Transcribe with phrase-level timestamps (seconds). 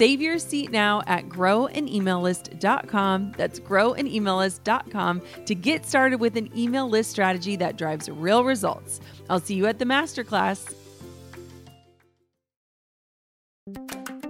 [0.00, 3.34] Save your seat now at growanemaillist.com.
[3.36, 9.00] That's growanemaillist.com to get started with an email list strategy that drives real results.
[9.28, 10.74] I'll see you at the masterclass.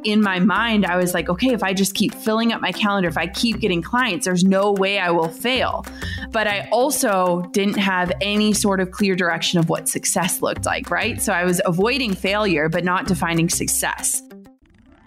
[0.03, 3.09] in my mind, I was like, okay, if I just keep filling up my calendar,
[3.09, 5.87] if I keep getting clients, there's no way I will fail.
[6.33, 10.91] But I also didn't have any sort of clear direction of what success looked like,
[10.91, 11.23] right?
[11.23, 14.23] So I was avoiding failure, but not defining success.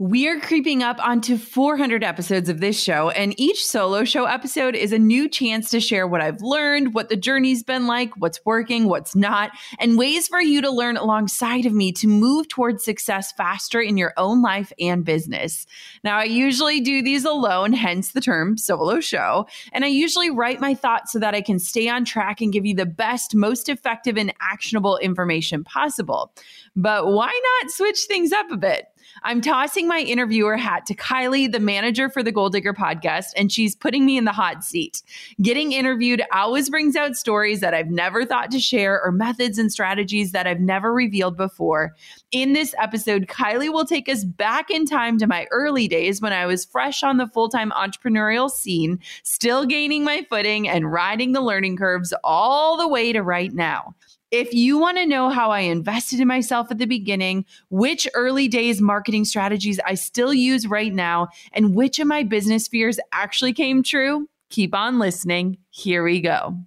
[0.00, 4.92] We're creeping up onto 400 episodes of this show, and each solo show episode is
[4.92, 8.88] a new chance to share what I've learned, what the journey's been like, what's working,
[8.88, 13.30] what's not, and ways for you to learn alongside of me to move towards success
[13.30, 15.64] faster in your own life and business.
[16.02, 20.60] Now, I usually do these alone, hence the term solo show, and I usually write
[20.60, 23.68] my thoughts so that I can stay on track and give you the best, most
[23.68, 26.32] effective, and actionable information possible.
[26.74, 27.26] But why
[27.60, 28.88] not switch things up a bit?
[29.26, 33.50] I'm tossing my interviewer hat to Kylie, the manager for the Goal Digger podcast, and
[33.50, 35.02] she's putting me in the hot seat.
[35.40, 39.72] Getting interviewed always brings out stories that I've never thought to share or methods and
[39.72, 41.94] strategies that I've never revealed before.
[42.32, 46.34] In this episode, Kylie will take us back in time to my early days when
[46.34, 51.32] I was fresh on the full time entrepreneurial scene, still gaining my footing and riding
[51.32, 53.94] the learning curves all the way to right now.
[54.34, 58.48] If you want to know how I invested in myself at the beginning, which early
[58.48, 63.52] days marketing strategies I still use right now, and which of my business fears actually
[63.52, 65.58] came true, keep on listening.
[65.70, 66.58] Here we go.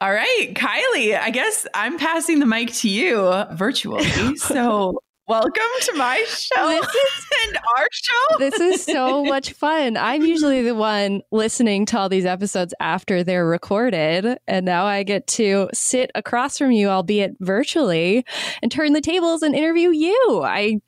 [0.00, 4.06] All right, Kylie, I guess I'm passing the mic to you virtually.
[4.38, 8.38] So, Welcome to my show this is, and our show.
[8.38, 9.96] This is so much fun.
[9.96, 14.38] I'm usually the one listening to all these episodes after they're recorded.
[14.46, 18.26] And now I get to sit across from you, albeit virtually,
[18.62, 20.42] and turn the tables and interview you.
[20.44, 20.82] I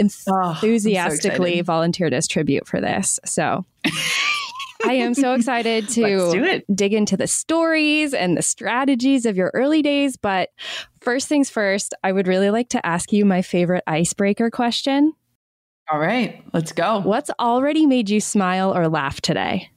[0.00, 3.20] oh, enthusiastically oh, so volunteered as tribute for this.
[3.26, 3.66] So.
[4.86, 9.82] I am so excited to dig into the stories and the strategies of your early
[9.82, 10.16] days.
[10.16, 10.50] But
[11.00, 15.12] first things first, I would really like to ask you my favorite icebreaker question.
[15.90, 17.00] All right, let's go.
[17.00, 19.70] What's already made you smile or laugh today?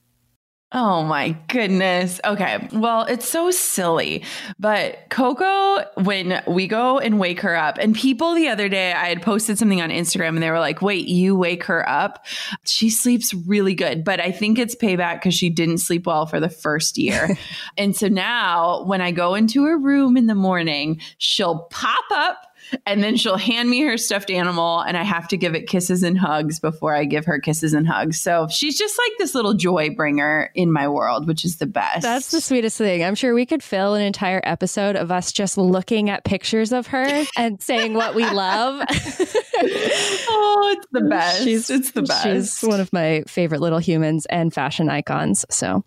[0.78, 2.20] Oh my goodness.
[2.26, 2.68] Okay.
[2.74, 4.26] Well, it's so silly.
[4.60, 9.08] But Coco, when we go and wake her up, and people the other day, I
[9.08, 12.26] had posted something on Instagram and they were like, wait, you wake her up?
[12.66, 14.04] She sleeps really good.
[14.04, 17.38] But I think it's payback because she didn't sleep well for the first year.
[17.78, 22.48] and so now when I go into her room in the morning, she'll pop up
[22.86, 26.04] and then she'll hand me her stuffed animal and I have to give it kisses
[26.04, 28.20] and hugs before I give her kisses and hugs.
[28.20, 32.02] So she's just like this little joy bringer in my world, which is the best.
[32.02, 33.04] That's the sweetest thing.
[33.04, 36.88] I'm sure we could fill an entire episode of us just looking at pictures of
[36.88, 38.82] her and saying what we love.
[38.90, 41.44] oh, it's the best.
[41.44, 42.24] She's, it's the best.
[42.24, 45.46] She's one of my favorite little humans and fashion icons.
[45.50, 45.84] So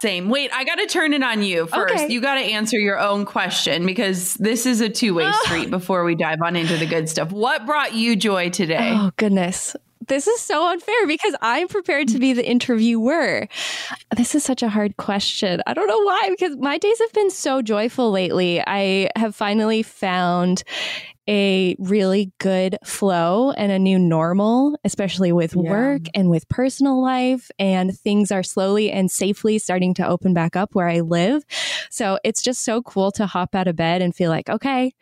[0.00, 0.28] same.
[0.28, 1.94] Wait, I got to turn it on you first.
[1.94, 2.08] Okay.
[2.12, 5.40] You got to answer your own question because this is a two way oh.
[5.44, 7.32] street before we dive on into the good stuff.
[7.32, 8.92] What brought you joy today?
[8.94, 9.74] Oh, goodness.
[10.08, 13.46] this is so unfair because I'm prepared to be the interviewer.
[14.16, 15.62] This is such a hard question.
[15.66, 18.60] I don't know why, because my days have been so joyful lately.
[18.66, 20.64] I have finally found
[21.30, 25.70] a really good flow and a new normal, especially with yeah.
[25.70, 27.50] work and with personal life.
[27.58, 31.44] And things are slowly and safely starting to open back up where I live.
[31.90, 34.94] So it's just so cool to hop out of bed and feel like, okay,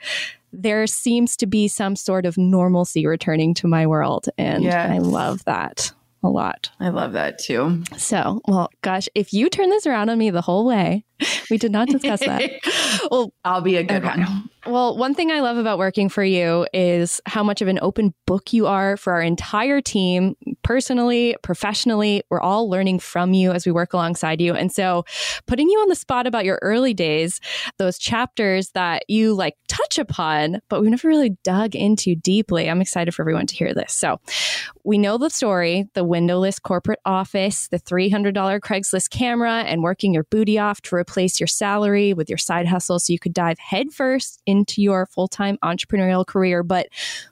[0.57, 4.29] there seems to be some sort of normalcy returning to my world.
[4.37, 4.91] And yes.
[4.91, 5.93] I love that
[6.23, 6.71] a lot.
[6.81, 7.85] I love that too.
[7.97, 11.05] So, well, gosh, if you turn this around on me the whole way,
[11.51, 12.51] we did not discuss that.
[13.11, 14.21] well, I'll be a good okay.
[14.21, 14.51] one.
[14.67, 18.13] Well, one thing I love about working for you is how much of an open
[18.27, 20.35] book you are for our entire team,
[20.65, 22.25] personally, professionally.
[22.31, 24.55] We're all learning from you as we work alongside you.
[24.55, 25.05] And so,
[25.47, 27.41] putting you on the spot about your early days,
[27.79, 32.69] those chapters that you like touch upon, but we've never really dug into deeply.
[32.69, 33.93] I'm excited for everyone to hear this.
[33.93, 34.19] So,
[34.83, 40.25] we know the story the windowless corporate office, the $300 Craigslist camera, and working your
[40.25, 44.43] booty off to replace your salary with your side hustle so you could dive headfirst
[44.45, 46.63] into your full time entrepreneurial career.
[46.63, 46.89] But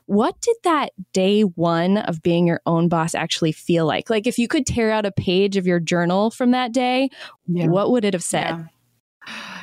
[0.07, 4.11] what did that day one of being your own boss actually feel like?
[4.11, 7.11] Like, if you could tear out a page of your journal from that day,
[7.47, 7.67] yeah.
[7.67, 8.49] what would it have said?
[8.49, 8.65] Yeah.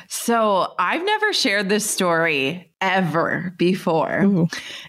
[0.08, 4.22] So I've never shared this story ever before.
[4.22, 4.48] Ooh.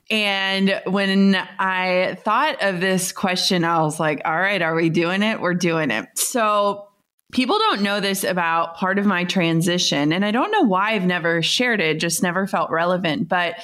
[0.10, 5.24] And when I thought of this question, I was like, all right, are we doing
[5.24, 5.40] it?
[5.40, 6.08] We're doing it.
[6.16, 6.90] So
[7.33, 10.13] people don't know this about part of my transition.
[10.13, 13.27] And I don't know why I've never shared it, just never felt relevant.
[13.27, 13.56] But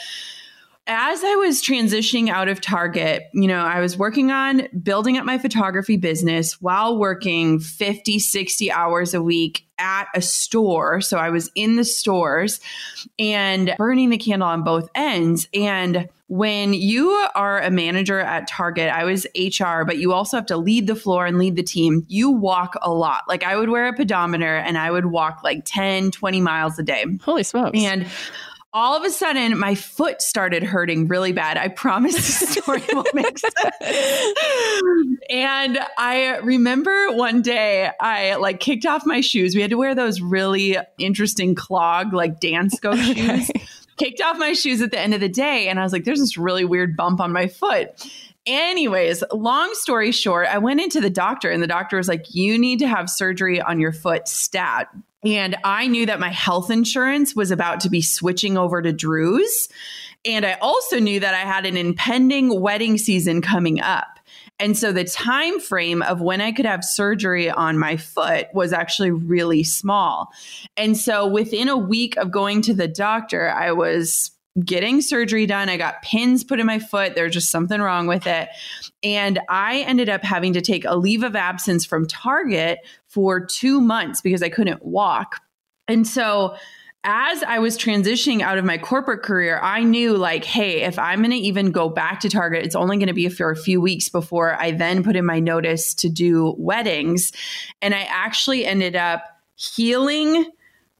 [0.90, 5.26] as I was transitioning out of Target, you know, I was working on building up
[5.26, 11.00] my photography business while working 50, 60 hours a week at a store.
[11.00, 12.60] So I was in the stores
[13.20, 15.48] and burning the candle on both ends.
[15.54, 20.46] And when you are a manager at Target, I was HR, but you also have
[20.48, 22.06] to lead the floor and lead the team.
[22.08, 23.24] You walk a lot.
[23.28, 26.84] Like I would wear a pedometer and I would walk like 10, 20 miles a
[26.84, 27.06] day.
[27.22, 27.80] Holy smokes.
[27.80, 28.08] And
[28.74, 31.58] all of a sudden my foot started hurting really bad.
[31.58, 34.34] I promise the story will make sense.
[35.30, 39.56] and I remember one day I like kicked off my shoes.
[39.56, 43.52] We had to wear those really interesting clog like Dansko shoes
[44.00, 46.20] kicked off my shoes at the end of the day and I was like, there's
[46.20, 48.10] this really weird bump on my foot.
[48.48, 52.58] Anyways, long story short, I went into the doctor and the doctor was like, you
[52.58, 54.88] need to have surgery on your foot stat.
[55.24, 59.68] And I knew that my health insurance was about to be switching over to Drew's.
[60.26, 64.20] And I also knew that I had an impending wedding season coming up.
[64.60, 68.74] And so the time frame of when I could have surgery on my foot was
[68.74, 70.32] actually really small.
[70.76, 74.32] And so within a week of going to the doctor, I was
[74.66, 75.70] getting surgery done.
[75.70, 77.16] I got pins put in my foot.
[77.16, 78.50] There's just something wrong with it.
[79.04, 82.80] And I ended up having to take a leave of absence from Target
[83.10, 85.36] for 2 months because I couldn't walk.
[85.88, 86.56] And so
[87.04, 91.20] as I was transitioning out of my corporate career, I knew like, hey, if I'm
[91.20, 93.80] going to even go back to Target, it's only going to be for a few
[93.80, 97.32] weeks before I then put in my notice to do weddings.
[97.82, 99.24] And I actually ended up
[99.56, 100.46] healing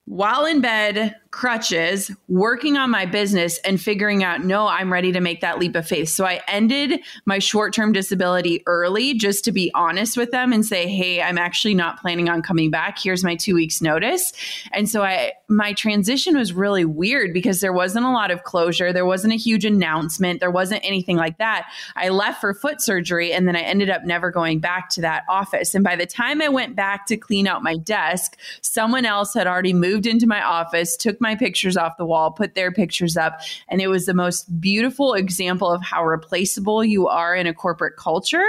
[0.06, 5.22] while in bed, crutches, working on my business and figuring out, no, I'm ready to
[5.22, 6.10] make that leap of faith.
[6.10, 10.66] So I ended my short term disability early just to be honest with them and
[10.66, 12.98] say, hey, I'm actually not planning on coming back.
[12.98, 14.34] Here's my two weeks notice.
[14.74, 18.92] And so I, my transition was really weird because there wasn't a lot of closure.
[18.92, 20.40] There wasn't a huge announcement.
[20.40, 21.70] There wasn't anything like that.
[21.96, 25.26] I left for foot surgery and then I ended up never going back to that
[25.30, 25.76] office.
[25.76, 29.46] And by the time I went back to clean out my desk, someone else had
[29.46, 33.42] already moved into my office, took my pictures off the wall, put their pictures up.
[33.68, 37.98] And it was the most beautiful example of how replaceable you are in a corporate
[37.98, 38.46] culture.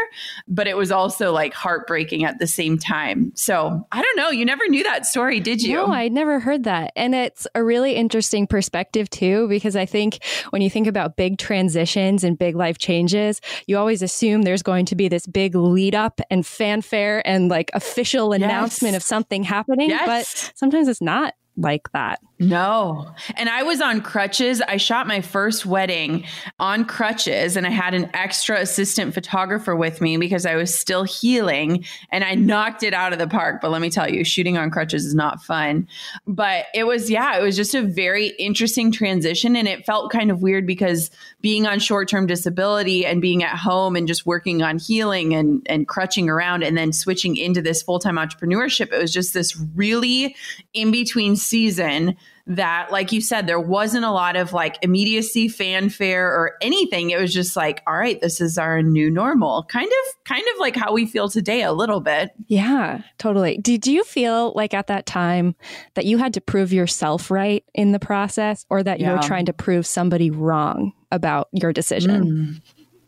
[0.48, 3.32] But it was also like heartbreaking at the same time.
[3.34, 4.30] So I don't know.
[4.30, 5.74] You never knew that story, did you?
[5.74, 6.92] No, I never heard that.
[6.96, 11.38] And it's a really interesting perspective, too, because I think when you think about big
[11.38, 15.94] transitions and big life changes, you always assume there's going to be this big lead
[15.94, 19.02] up and fanfare and like official announcement yes.
[19.02, 19.90] of something happening.
[19.90, 20.06] Yes.
[20.06, 22.20] But sometimes it's not like that.
[22.42, 23.12] No.
[23.36, 24.62] And I was on crutches.
[24.62, 26.24] I shot my first wedding
[26.58, 31.04] on crutches and I had an extra assistant photographer with me because I was still
[31.04, 33.60] healing and I knocked it out of the park.
[33.60, 35.86] But let me tell you, shooting on crutches is not fun.
[36.26, 39.54] But it was, yeah, it was just a very interesting transition.
[39.54, 41.10] And it felt kind of weird because
[41.42, 45.60] being on short term disability and being at home and just working on healing and,
[45.66, 49.54] and crutching around and then switching into this full time entrepreneurship, it was just this
[49.74, 50.34] really
[50.72, 56.26] in between season that, like you said, there wasn't a lot of like immediacy, fanfare,
[56.26, 57.10] or anything.
[57.10, 59.62] It was just like, all right, this is our new normal.
[59.64, 62.30] Kind of, kind of like how we feel today a little bit.
[62.48, 63.58] Yeah, totally.
[63.58, 65.54] Did you feel like at that time
[65.94, 69.10] that you had to prove yourself right in the process or that yeah.
[69.10, 72.60] you were trying to prove somebody wrong about your decision?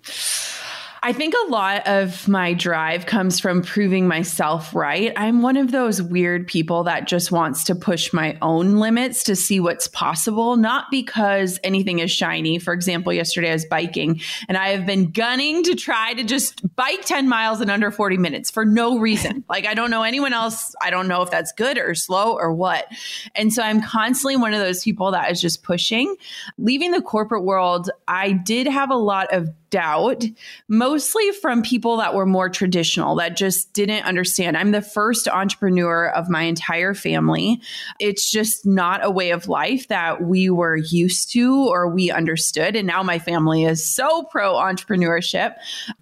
[0.04, 0.48] Mm.
[1.04, 5.12] I think a lot of my drive comes from proving myself right.
[5.16, 9.34] I'm one of those weird people that just wants to push my own limits to
[9.34, 12.60] see what's possible, not because anything is shiny.
[12.60, 16.62] For example, yesterday I was biking and I have been gunning to try to just
[16.76, 19.42] bike 10 miles in under 40 minutes for no reason.
[19.48, 20.72] like, I don't know anyone else.
[20.80, 22.86] I don't know if that's good or slow or what.
[23.34, 26.14] And so I'm constantly one of those people that is just pushing.
[26.58, 30.24] Leaving the corporate world, I did have a lot of doubt,
[30.68, 34.56] mostly from people that were more traditional, that just didn't understand.
[34.56, 37.60] I'm the first entrepreneur of my entire family.
[37.98, 42.76] It's just not a way of life that we were used to or we understood.
[42.76, 45.54] And now my family is so pro entrepreneurship.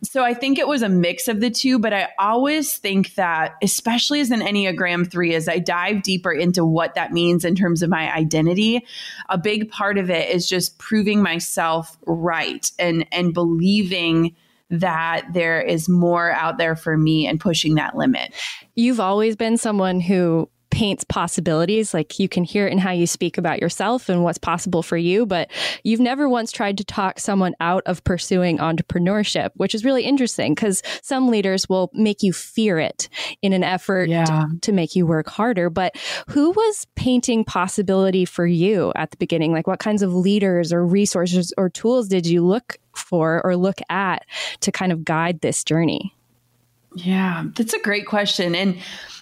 [0.03, 3.55] So I think it was a mix of the two, but I always think that,
[3.63, 7.83] especially as an Enneagram 3, as I dive deeper into what that means in terms
[7.83, 8.85] of my identity,
[9.31, 14.35] a big part of it is just proving myself right and and believing
[14.71, 18.35] that there is more out there for me and pushing that limit.
[18.77, 21.93] You've always been someone who paints possibilities.
[21.93, 24.97] Like you can hear it in how you speak about yourself and what's possible for
[24.97, 25.51] you, but
[25.83, 30.55] you've never once tried to talk someone out of pursuing entrepreneurship, which is really interesting
[30.55, 33.09] because some leaders will make you fear it
[33.43, 34.25] in an effort yeah.
[34.25, 35.71] to, to make you work harder.
[35.71, 35.97] But
[36.29, 39.53] who was painting possibility for you at the beginning?
[39.53, 43.81] Like what kinds of leaders or resources or tools did you look for or look
[43.89, 44.25] at
[44.61, 46.15] to kind of guide this journey?
[46.95, 48.55] Yeah, that's a great question.
[48.55, 48.79] And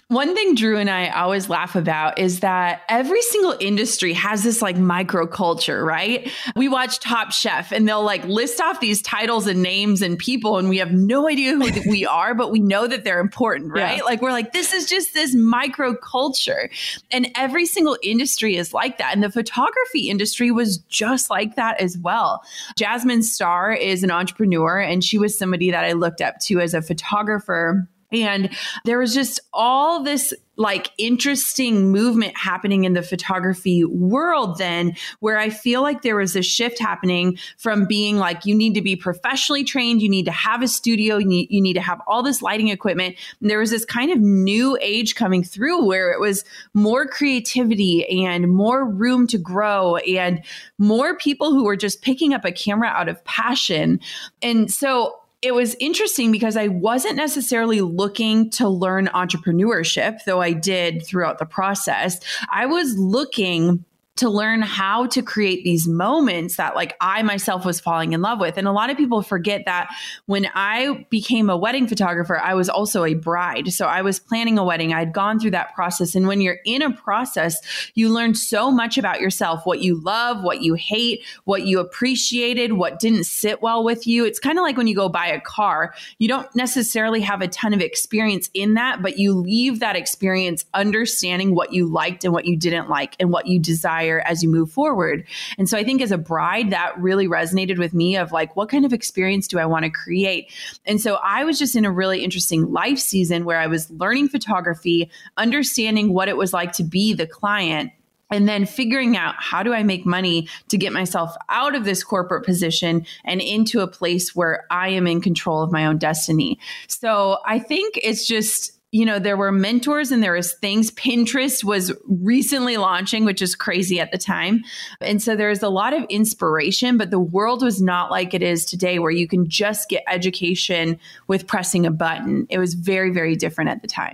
[0.09, 4.59] one thing Drew and I always laugh about is that every single industry has this
[4.59, 6.31] like microculture, right?
[6.55, 10.57] We watch Top Chef and they'll like list off these titles and names and people,
[10.57, 13.97] and we have no idea who we are, but we know that they're important, right?
[13.97, 14.03] Yeah.
[14.03, 16.69] Like we're like, this is just this microculture.
[17.11, 19.13] And every single industry is like that.
[19.13, 22.41] And the photography industry was just like that as well.
[22.75, 26.73] Jasmine Star is an entrepreneur, and she was somebody that I looked up to as
[26.73, 28.49] a photographer and
[28.85, 35.37] there was just all this like interesting movement happening in the photography world then where
[35.37, 38.97] I feel like there was a shift happening from being like you need to be
[38.97, 42.21] professionally trained, you need to have a studio, you need, you need to have all
[42.21, 43.15] this lighting equipment.
[43.39, 48.05] And there was this kind of new age coming through where it was more creativity
[48.25, 50.43] and more room to grow and
[50.77, 54.01] more people who were just picking up a camera out of passion.
[54.41, 60.51] And so it was interesting because I wasn't necessarily looking to learn entrepreneurship, though I
[60.51, 62.19] did throughout the process.
[62.51, 63.85] I was looking
[64.19, 68.39] to learn how to create these moments that like I myself was falling in love
[68.39, 68.57] with.
[68.57, 69.89] And a lot of people forget that
[70.25, 73.71] when I became a wedding photographer, I was also a bride.
[73.71, 74.93] So I was planning a wedding.
[74.93, 76.15] I'd gone through that process.
[76.15, 77.59] And when you're in a process,
[77.95, 82.73] you learn so much about yourself, what you love, what you hate, what you appreciated,
[82.73, 84.25] what didn't sit well with you.
[84.25, 87.47] It's kind of like when you go buy a car, you don't necessarily have a
[87.47, 92.33] ton of experience in that, but you leave that experience understanding what you liked and
[92.33, 95.25] what you didn't like and what you desire as you move forward.
[95.57, 98.69] And so I think as a bride, that really resonated with me of like, what
[98.69, 100.51] kind of experience do I want to create?
[100.85, 104.29] And so I was just in a really interesting life season where I was learning
[104.29, 107.91] photography, understanding what it was like to be the client
[108.31, 112.03] and then figuring out how do I make money to get myself out of this
[112.03, 116.59] corporate position and into a place where I am in control of my own destiny.
[116.87, 120.91] So I think it's just you know, there were mentors and there was things.
[120.99, 124.63] Pinterest was recently launching, which is crazy at the time.
[125.01, 128.65] And so there's a lot of inspiration, but the world was not like it is
[128.65, 132.47] today where you can just get education with pressing a button.
[132.49, 134.13] It was very, very different at the time.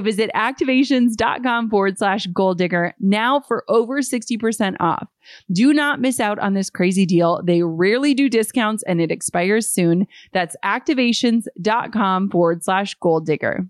[0.00, 5.08] Visit activations.com forward slash goal digger now for over 60% off.
[5.50, 7.42] Do not miss out on this crazy deal.
[7.44, 10.06] They rarely do discounts and it expires soon.
[10.32, 13.66] That's activations.com forward slash goal digger.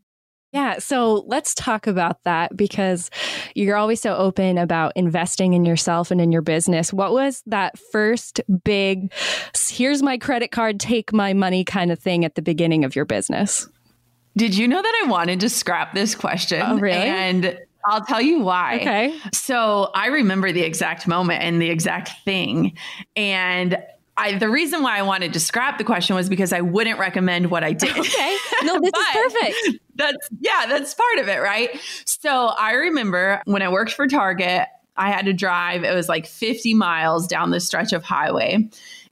[0.53, 3.11] Yeah, so let's talk about that because
[3.55, 6.93] you're always so open about investing in yourself and in your business.
[6.93, 9.11] What was that first big,
[9.71, 13.07] here's my credit card, take my money kind of thing at the beginning of your
[13.07, 13.67] business?
[14.37, 16.63] Did you know that I wanted to scrap this question?
[16.65, 16.97] Oh, really?
[16.97, 18.77] And I'll tell you why.
[18.77, 19.19] Okay.
[19.33, 22.77] So I remember the exact moment and the exact thing.
[23.17, 23.77] And
[24.17, 27.51] I, the reason why I wanted to scrap the question was because I wouldn't recommend
[27.51, 27.97] what I did.
[27.97, 28.37] Okay.
[28.65, 29.81] No, this is perfect.
[29.97, 31.81] That's, yeah, that's part of it, right?
[32.05, 36.27] So I remember when I worked for Target, I had to drive, it was like
[36.27, 38.69] 50 miles down the stretch of highway.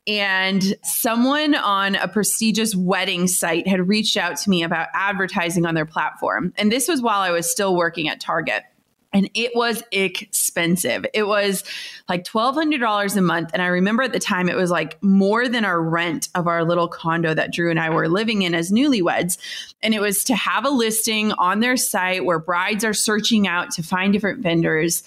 [0.07, 5.75] And someone on a prestigious wedding site had reached out to me about advertising on
[5.75, 6.53] their platform.
[6.57, 8.65] And this was while I was still working at Target.
[9.13, 11.05] And it was expensive.
[11.13, 11.65] It was
[12.09, 13.51] like $1,200 a month.
[13.53, 16.65] And I remember at the time it was like more than our rent of our
[16.65, 19.37] little condo that Drew and I were living in as newlyweds.
[19.83, 23.73] And it was to have a listing on their site where brides are searching out
[23.73, 25.03] to find different vendors.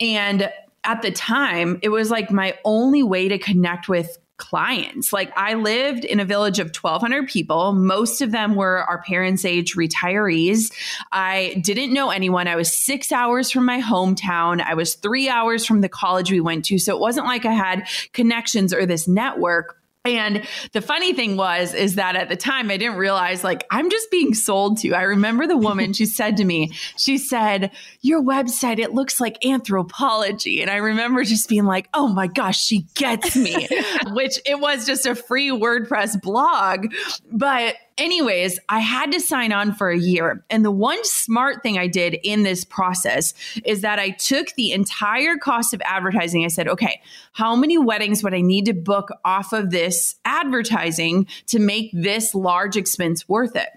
[0.00, 0.52] And
[0.84, 5.12] at the time, it was like my only way to connect with clients.
[5.12, 7.72] Like I lived in a village of 1200 people.
[7.72, 10.72] Most of them were our parents' age retirees.
[11.10, 12.46] I didn't know anyone.
[12.46, 14.60] I was 6 hours from my hometown.
[14.62, 16.78] I was 3 hours from the college we went to.
[16.78, 19.78] So it wasn't like I had connections or this network.
[20.06, 23.90] And the funny thing was, is that at the time I didn't realize like I'm
[23.90, 24.92] just being sold to.
[24.92, 29.40] I remember the woman, she said to me, she said, Your website, it looks like
[29.42, 30.60] Anthropologie.
[30.60, 33.68] And I remember just being like, Oh my gosh, she gets me,
[34.12, 36.86] which it was just a free WordPress blog.
[37.30, 40.44] But anyways, I had to sign on for a year.
[40.50, 44.72] And the one smart thing I did in this process is that I took the
[44.72, 46.44] entire cost of advertising.
[46.44, 47.00] I said, okay,
[47.32, 52.34] how many weddings would I need to book off of this advertising to make this
[52.34, 53.68] large expense worth it?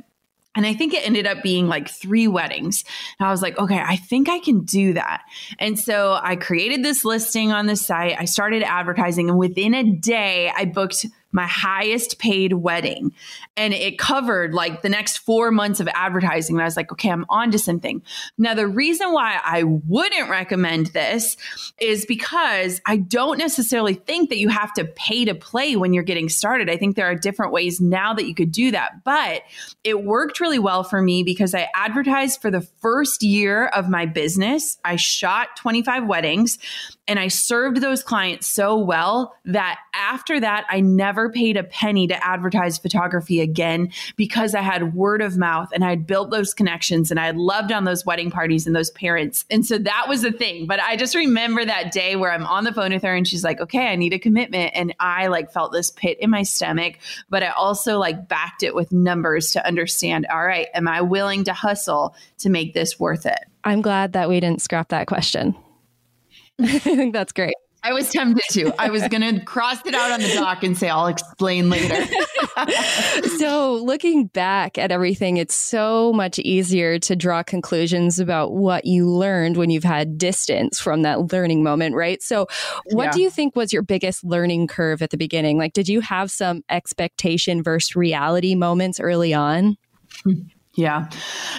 [0.55, 2.83] And I think it ended up being like three weddings.
[3.19, 5.21] And I was like, okay, I think I can do that.
[5.59, 8.15] And so I created this listing on the site.
[8.19, 13.13] I started advertising, and within a day, I booked my highest paid wedding.
[13.55, 16.55] And it covered like the next four months of advertising.
[16.55, 18.01] And I was like, okay, I'm on to something.
[18.37, 21.37] Now, the reason why I wouldn't recommend this
[21.79, 26.03] is because I don't necessarily think that you have to pay to play when you're
[26.03, 26.69] getting started.
[26.69, 29.03] I think there are different ways now that you could do that.
[29.03, 29.43] But
[29.83, 34.05] it worked really well for me because I advertised for the first year of my
[34.05, 34.77] business.
[34.83, 36.57] I shot 25 weddings
[37.09, 42.05] and I served those clients so well that after that, I never paid a penny
[42.05, 46.53] to advertise photography again because I had word of mouth and I had built those
[46.53, 49.43] connections and I had loved on those wedding parties and those parents.
[49.49, 50.67] And so that was the thing.
[50.67, 53.43] But I just remember that day where I'm on the phone with her and she's
[53.43, 54.73] like, okay, I need a commitment.
[54.75, 58.75] And I like felt this pit in my stomach, but I also like backed it
[58.75, 63.25] with numbers to understand, all right, am I willing to hustle to make this worth
[63.25, 63.39] it?
[63.63, 65.55] I'm glad that we didn't scrap that question.
[66.59, 67.53] I think that's great.
[67.81, 68.73] I was tempted to.
[68.77, 72.05] I was going to cross it out on the doc and say, I'll explain later.
[73.37, 79.09] so, looking back at everything, it's so much easier to draw conclusions about what you
[79.09, 82.21] learned when you've had distance from that learning moment, right?
[82.21, 82.47] So,
[82.91, 83.11] what yeah.
[83.11, 85.57] do you think was your biggest learning curve at the beginning?
[85.57, 89.77] Like, did you have some expectation versus reality moments early on?
[90.75, 91.09] Yeah.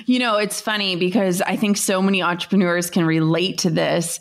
[0.07, 4.19] You know, it's funny because I think so many entrepreneurs can relate to this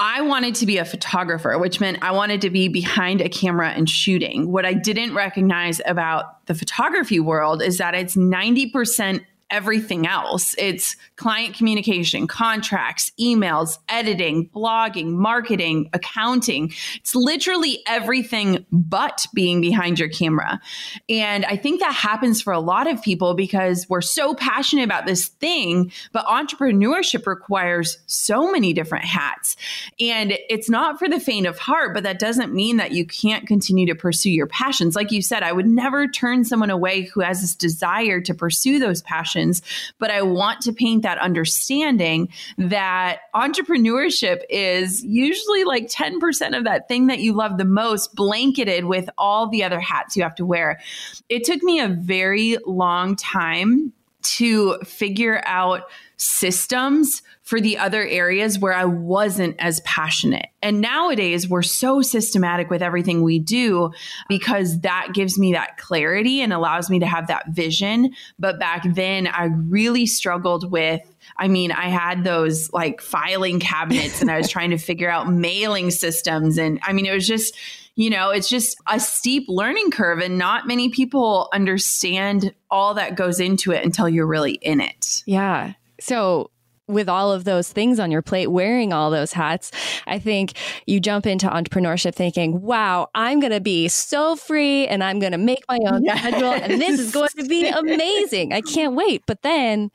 [0.00, 3.70] I wanted to be a photographer, which meant I wanted to be behind a camera
[3.70, 4.52] and shooting.
[4.52, 10.54] What I didn't recognize about the photography world is that it's 90% everything else.
[10.58, 16.72] It's client communication, contracts, emails, editing, blogging, marketing, accounting.
[16.96, 20.60] It's literally everything but being behind your camera.
[21.08, 25.06] And I think that happens for a lot of people because we're so passionate about
[25.06, 29.56] this thing, but entrepreneurship requires so many different hats.
[29.98, 33.46] And it's not for the faint of heart, but that doesn't mean that you can't
[33.46, 34.94] continue to pursue your passions.
[34.94, 38.78] Like you said, I would never turn someone away who has this desire to pursue
[38.78, 39.62] those passions passions.
[39.98, 46.88] But I want to paint that understanding that entrepreneurship is usually like 10% of that
[46.88, 50.46] thing that you love the most, blanketed with all the other hats you have to
[50.46, 50.80] wear.
[51.28, 55.82] It took me a very long time to figure out
[56.16, 60.46] systems for the other areas where I wasn't as passionate.
[60.60, 63.92] And nowadays, we're so systematic with everything we do
[64.28, 68.12] because that gives me that clarity and allows me to have that vision.
[68.38, 71.00] But back then, I really struggled with.
[71.36, 75.32] I mean, I had those like filing cabinets and I was trying to figure out
[75.32, 76.58] mailing systems.
[76.58, 77.56] And I mean, it was just,
[77.98, 83.16] you know, it's just a steep learning curve, and not many people understand all that
[83.16, 85.24] goes into it until you're really in it.
[85.26, 85.72] Yeah.
[85.98, 86.52] So,
[86.86, 89.72] with all of those things on your plate, wearing all those hats,
[90.06, 90.52] I think
[90.86, 95.32] you jump into entrepreneurship thinking, wow, I'm going to be so free and I'm going
[95.32, 96.20] to make my own yes.
[96.20, 98.52] schedule and this is going to be amazing.
[98.52, 99.24] I can't wait.
[99.26, 99.90] But then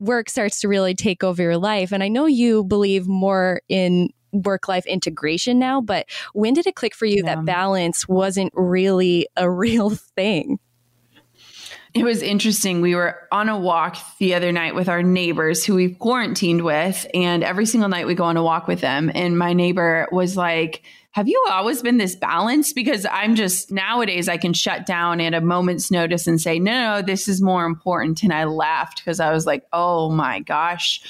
[0.00, 1.92] work starts to really take over your life.
[1.92, 6.74] And I know you believe more in work life integration now, but when did it
[6.74, 7.36] click for you yeah.
[7.36, 10.58] that balance wasn't really a real thing?
[11.94, 12.80] It was interesting.
[12.80, 17.06] We were on a walk the other night with our neighbors who we've quarantined with.
[17.14, 19.10] And every single night we go on a walk with them.
[19.14, 20.82] And my neighbor was like,
[21.18, 22.76] Have you always been this balanced?
[22.76, 26.70] Because I'm just nowadays I can shut down at a moment's notice and say, No,
[26.70, 28.22] no, this is more important.
[28.22, 31.00] And I laughed because I was like, Oh my gosh.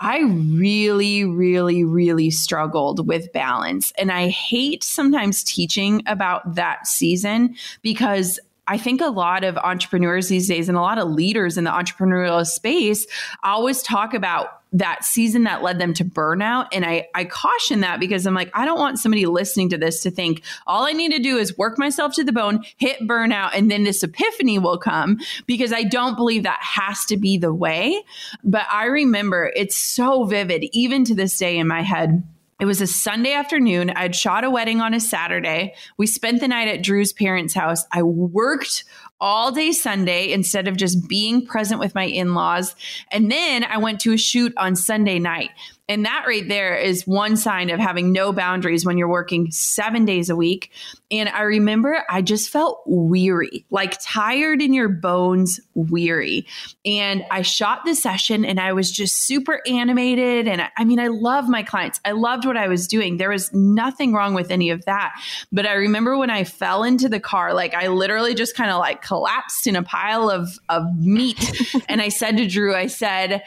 [0.00, 3.90] I really, really, really struggled with balance.
[3.96, 10.28] And I hate sometimes teaching about that season because I think a lot of entrepreneurs
[10.28, 13.06] these days and a lot of leaders in the entrepreneurial space
[13.42, 16.66] always talk about that season that led them to burnout.
[16.72, 20.02] And I, I caution that because I'm like, I don't want somebody listening to this
[20.02, 23.52] to think all I need to do is work myself to the bone, hit burnout,
[23.54, 27.54] and then this epiphany will come because I don't believe that has to be the
[27.54, 28.02] way.
[28.42, 32.24] But I remember it's so vivid, even to this day in my head
[32.60, 33.90] it was a Sunday afternoon.
[33.90, 35.74] I'd shot a wedding on a Saturday.
[35.96, 37.84] We spent the night at Drew's parents' house.
[37.90, 38.84] I worked
[39.24, 42.76] all day Sunday instead of just being present with my in laws.
[43.10, 45.48] And then I went to a shoot on Sunday night.
[45.86, 50.06] And that right there is one sign of having no boundaries when you're working seven
[50.06, 50.70] days a week.
[51.10, 56.46] And I remember I just felt weary, like tired in your bones, weary.
[56.86, 60.48] And I shot the session and I was just super animated.
[60.48, 62.00] And I, I mean, I love my clients.
[62.04, 63.18] I loved what I was doing.
[63.18, 65.14] There was nothing wrong with any of that.
[65.52, 68.78] But I remember when I fell into the car, like I literally just kind of
[68.78, 71.62] like collapsed in a pile of, of meat.
[71.90, 73.42] and I said to Drew, I said,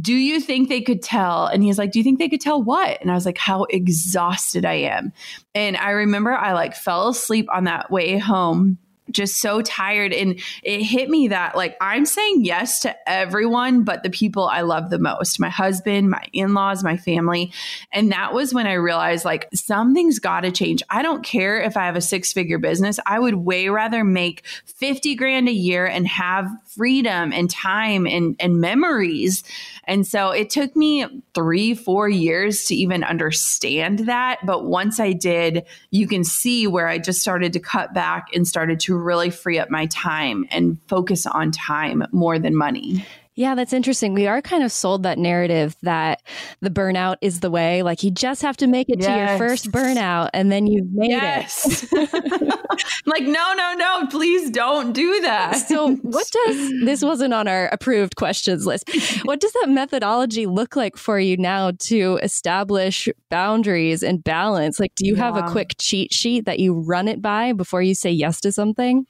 [0.00, 1.46] do you think they could tell?
[1.46, 3.00] And he's like, do you think they could tell what?
[3.00, 5.12] And I was like, how exhausted I am.
[5.54, 8.78] And I remember I like fell asleep on that way home
[9.10, 10.12] just so tired.
[10.12, 14.62] And it hit me that like I'm saying yes to everyone but the people I
[14.62, 17.52] love the most my husband my in-laws my family.
[17.92, 20.82] And that was when I realized like something's got to change.
[20.90, 22.98] I don't care if I have a six figure business.
[23.06, 28.36] I would way rather make 50 grand a year and have freedom and time and
[28.40, 29.44] and memories.
[29.84, 34.44] And so it took me 3 4 years to even understand that.
[34.44, 38.46] But once I did you can see where I just started to cut back and
[38.46, 43.04] started to really free up my time and focus on time more than money.
[43.36, 44.14] Yeah, that's interesting.
[44.14, 46.22] We are kind of sold that narrative that
[46.62, 47.82] the burnout is the way.
[47.82, 49.06] Like you just have to make it yes.
[49.06, 51.86] to your first burnout and then you've made yes.
[51.92, 52.02] it.
[53.06, 55.56] like, no, no, no, please don't do that.
[55.56, 58.88] So, what does this wasn't on our approved questions list?
[59.24, 64.80] What does that methodology look like for you now to establish boundaries and balance?
[64.80, 65.24] Like, do you yeah.
[65.24, 68.50] have a quick cheat sheet that you run it by before you say yes to
[68.50, 69.06] something?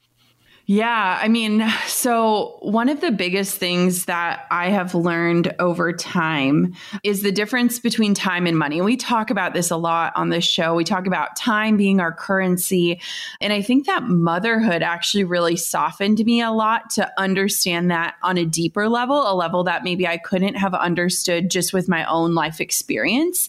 [0.69, 6.73] Yeah, I mean, so one of the biggest things that I have learned over time
[7.05, 8.81] is the difference between time and money.
[8.81, 10.75] We talk about this a lot on this show.
[10.75, 12.99] We talk about time being our currency.
[13.39, 18.37] And I think that motherhood actually really softened me a lot to understand that on
[18.37, 22.35] a deeper level, a level that maybe I couldn't have understood just with my own
[22.35, 23.47] life experience.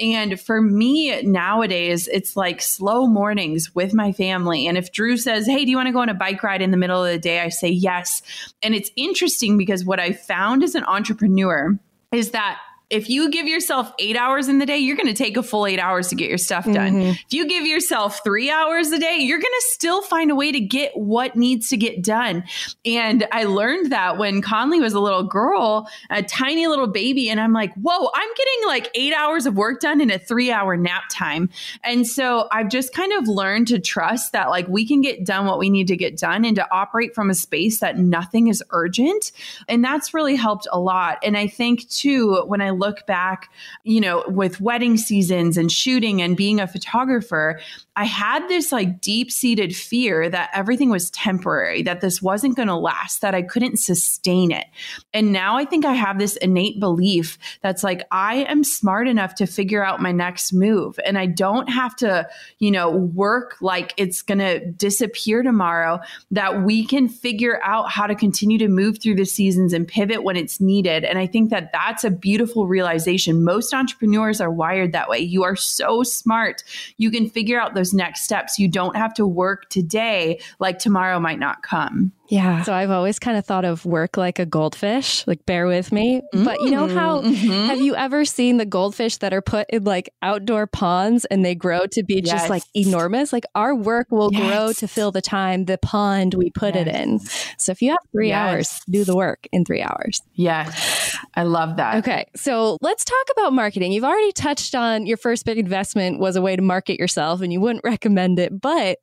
[0.00, 4.66] And for me nowadays, it's like slow mornings with my family.
[4.66, 6.70] And if Drew says, Hey, do you want to go on a bike ride in
[6.70, 7.40] the middle of the day?
[7.40, 8.22] I say yes.
[8.62, 11.78] And it's interesting because what I found as an entrepreneur
[12.12, 15.36] is that if you give yourself eight hours in the day, you're going to take
[15.36, 16.92] a full eight hours to get your stuff done.
[16.92, 17.10] Mm-hmm.
[17.10, 20.52] If you give yourself three hours a day, you're going to still find a way
[20.52, 22.44] to get what needs to get done.
[22.84, 27.40] And I learned that when Collins was a little girl, a tiny little baby, and
[27.40, 30.76] I'm like, whoa, I'm getting like eight hours of work done in a three hour
[30.76, 31.50] nap time.
[31.82, 35.46] And so I've just kind of learned to trust that like we can get done
[35.46, 38.62] what we need to get done and to operate from a space that nothing is
[38.70, 39.32] urgent.
[39.68, 41.18] And that's really helped a lot.
[41.24, 43.50] And I think too, when I look back,
[43.84, 47.60] you know, with wedding seasons and shooting and being a photographer,
[47.96, 52.68] I had this like deep seated fear that everything was temporary, that this wasn't going
[52.68, 54.66] to last, that I couldn't sustain it.
[55.14, 59.34] And now I think I have this innate belief that's like, I am smart enough
[59.36, 61.00] to figure out my next move.
[61.06, 62.28] And I don't have to,
[62.58, 65.98] you know, work like it's going to disappear tomorrow,
[66.30, 70.22] that we can figure out how to continue to move through the seasons and pivot
[70.22, 71.04] when it's needed.
[71.04, 73.42] And I think that that's a beautiful realization.
[73.42, 75.18] Most entrepreneurs are wired that way.
[75.18, 76.62] You are so smart.
[76.98, 78.58] You can figure out those next steps.
[78.58, 82.12] You don't have to work today like tomorrow might not come.
[82.28, 82.62] Yeah.
[82.62, 86.22] So I've always kind of thought of work like a goldfish, like bear with me.
[86.34, 87.66] Mm, but you know how mm-hmm.
[87.66, 91.54] have you ever seen the goldfish that are put in like outdoor ponds and they
[91.54, 92.30] grow to be yes.
[92.30, 93.32] just like enormous?
[93.32, 94.42] Like our work will yes.
[94.42, 96.86] grow to fill the time, the pond we put yes.
[96.86, 97.20] it in.
[97.58, 100.22] So if you have three hours, do the work in three hours.
[100.34, 101.16] Yes.
[101.34, 101.96] I love that.
[101.96, 102.26] Okay.
[102.34, 103.92] So let's talk about marketing.
[103.92, 107.52] You've already touched on your first big investment was a way to market yourself and
[107.52, 108.60] you wouldn't recommend it.
[108.60, 108.98] But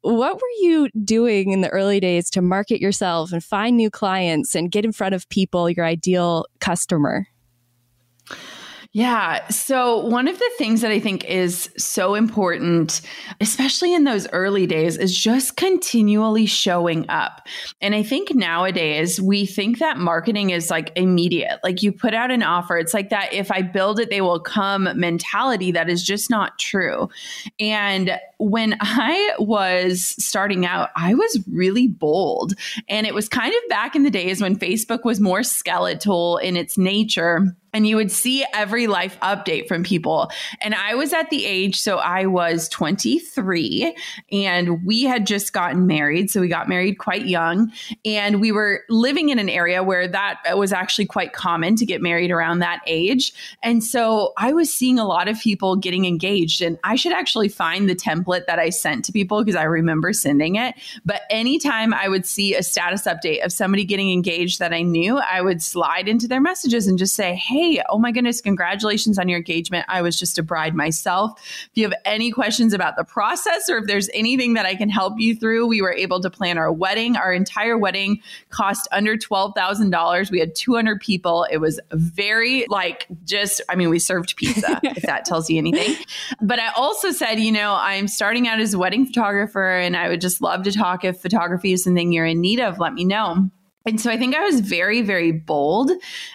[0.00, 2.61] what were you doing in the early days to market?
[2.62, 7.26] Market yourself and find new clients and get in front of people, your ideal customer?
[8.94, 9.48] Yeah.
[9.48, 13.00] So, one of the things that I think is so important,
[13.40, 17.46] especially in those early days, is just continually showing up.
[17.80, 21.58] And I think nowadays we think that marketing is like immediate.
[21.64, 24.40] Like you put out an offer, it's like that if I build it, they will
[24.40, 27.08] come mentality that is just not true.
[27.58, 32.52] And when I was starting out, I was really bold.
[32.90, 36.58] And it was kind of back in the days when Facebook was more skeletal in
[36.58, 40.30] its nature and you would see every life update from people.
[40.60, 43.96] And I was at the age, so I was 23
[44.30, 46.30] and we had just gotten married.
[46.30, 47.72] So we got married quite young.
[48.04, 52.02] And we were living in an area where that was actually quite common to get
[52.02, 53.32] married around that age.
[53.62, 56.60] And so I was seeing a lot of people getting engaged.
[56.60, 60.12] And I should actually find the template that I sent to people because I remember
[60.12, 60.74] sending it.
[61.04, 65.18] But anytime I would see a status update of somebody getting engaged that I knew,
[65.18, 69.18] I would slide into their messages and just say, Hey, hey, oh my goodness, congratulations
[69.18, 69.84] on your engagement.
[69.88, 71.40] I was just a bride myself.
[71.40, 74.88] If you have any questions about the process or if there's anything that I can
[74.88, 77.16] help you through, we were able to plan our wedding.
[77.16, 78.20] Our entire wedding
[78.50, 80.30] cost under $12,000.
[80.30, 81.46] We had 200 people.
[81.50, 85.96] It was very like just, I mean, we served pizza, if that tells you anything.
[86.40, 90.08] But I also said, you know, I'm starting out as a wedding photographer and I
[90.08, 93.04] would just love to talk if photography is something you're in need of, let me
[93.04, 93.50] know.
[93.86, 95.90] And so I think I was very, very bold.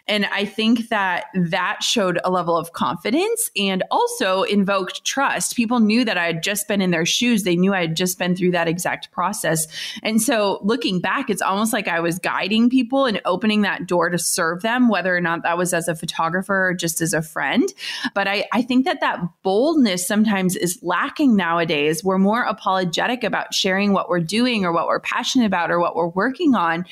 [0.07, 5.55] And I think that that showed a level of confidence and also invoked trust.
[5.55, 7.43] People knew that I had just been in their shoes.
[7.43, 9.67] They knew I had just been through that exact process.
[10.03, 14.09] And so looking back, it's almost like I was guiding people and opening that door
[14.09, 17.21] to serve them, whether or not that was as a photographer or just as a
[17.21, 17.71] friend.
[18.13, 22.03] But I, I think that that boldness sometimes is lacking nowadays.
[22.03, 25.95] We're more apologetic about sharing what we're doing or what we're passionate about or what
[25.95, 26.85] we're working on.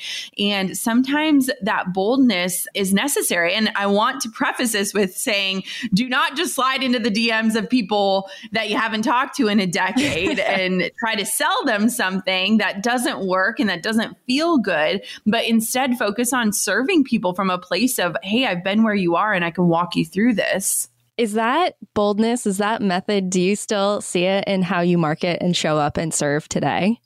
[0.76, 3.54] Sometimes that boldness is necessary.
[3.54, 7.56] And I want to preface this with saying do not just slide into the DMs
[7.56, 11.88] of people that you haven't talked to in a decade and try to sell them
[11.88, 17.34] something that doesn't work and that doesn't feel good, but instead focus on serving people
[17.34, 20.04] from a place of, hey, I've been where you are and I can walk you
[20.04, 20.88] through this.
[21.16, 22.46] Is that boldness?
[22.46, 23.30] Is that method?
[23.30, 27.00] Do you still see it in how you market and show up and serve today?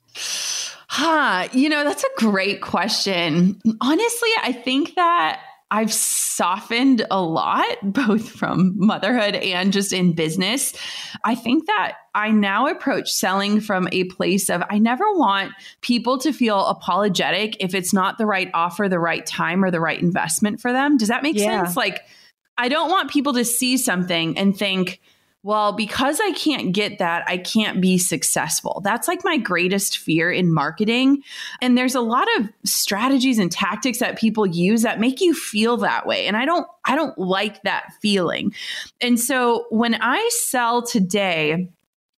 [0.93, 1.47] Huh.
[1.53, 3.61] You know, that's a great question.
[3.79, 5.39] Honestly, I think that
[5.71, 10.73] I've softened a lot, both from motherhood and just in business.
[11.23, 16.17] I think that I now approach selling from a place of I never want people
[16.17, 20.01] to feel apologetic if it's not the right offer, the right time, or the right
[20.01, 20.97] investment for them.
[20.97, 21.63] Does that make yeah.
[21.63, 21.77] sense?
[21.77, 22.01] Like,
[22.57, 24.99] I don't want people to see something and think,
[25.43, 28.81] well, because I can't get that, I can't be successful.
[28.83, 31.23] That's like my greatest fear in marketing.
[31.61, 35.77] And there's a lot of strategies and tactics that people use that make you feel
[35.77, 36.27] that way.
[36.27, 38.53] And I don't I don't like that feeling.
[39.01, 41.69] And so when I sell today,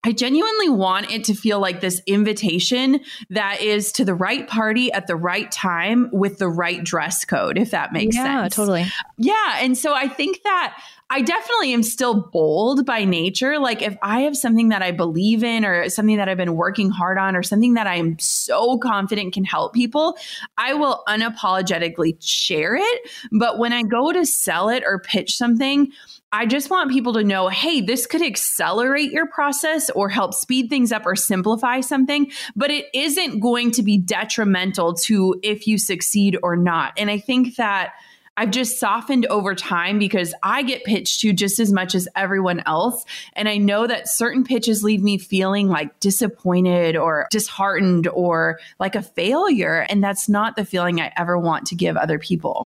[0.06, 4.92] I genuinely want it to feel like this invitation that is to the right party
[4.92, 8.58] at the right time with the right dress code, if that makes yeah, sense.
[8.58, 8.86] Yeah, totally.
[9.18, 9.60] Yeah.
[9.60, 10.78] And so I think that
[11.10, 13.60] I definitely am still bold by nature.
[13.60, 16.90] Like if I have something that I believe in or something that I've been working
[16.90, 20.18] hard on or something that I am so confident can help people,
[20.58, 23.10] I will unapologetically share it.
[23.32, 25.92] But when I go to sell it or pitch something,
[26.32, 30.68] I just want people to know, hey, this could accelerate your process or help speed
[30.68, 35.78] things up or simplify something, but it isn't going to be detrimental to if you
[35.78, 36.94] succeed or not.
[36.98, 37.94] And I think that
[38.36, 42.64] I've just softened over time because I get pitched to just as much as everyone
[42.66, 43.06] else.
[43.34, 48.96] And I know that certain pitches leave me feeling like disappointed or disheartened or like
[48.96, 49.86] a failure.
[49.88, 52.66] And that's not the feeling I ever want to give other people.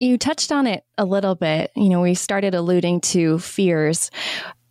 [0.00, 1.70] You touched on it a little bit.
[1.76, 4.10] You know, we started alluding to fears.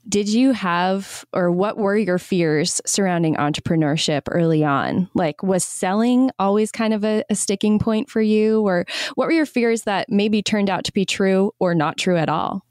[0.07, 5.07] Did you have, or what were your fears surrounding entrepreneurship early on?
[5.13, 8.61] Like, was selling always kind of a, a sticking point for you?
[8.61, 12.17] Or what were your fears that maybe turned out to be true or not true
[12.17, 12.65] at all?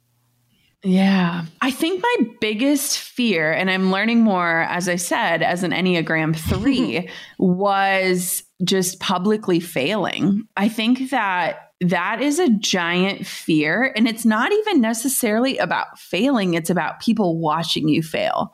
[0.83, 1.45] Yeah.
[1.61, 6.37] I think my biggest fear, and I'm learning more, as I said, as an Enneagram
[6.37, 7.09] 3,
[7.39, 10.49] was just publicly failing.
[10.57, 13.93] I think that that is a giant fear.
[13.95, 18.53] And it's not even necessarily about failing, it's about people watching you fail.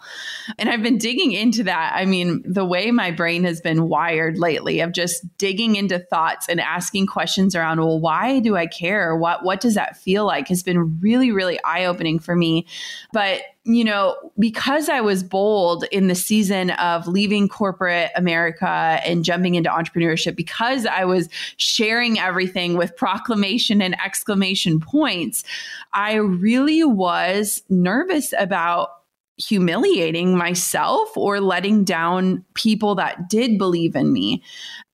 [0.58, 1.94] And I've been digging into that.
[1.96, 6.48] I mean, the way my brain has been wired lately of just digging into thoughts
[6.48, 9.16] and asking questions around, well, why do I care?
[9.16, 12.66] What what does that feel like has been really, really eye-opening for me.
[13.12, 19.24] But you know, because I was bold in the season of leaving corporate America and
[19.24, 25.44] jumping into entrepreneurship, because I was sharing everything with proclamation and exclamation points,
[25.94, 28.90] I really was nervous about
[29.36, 34.42] humiliating myself or letting down people that did believe in me.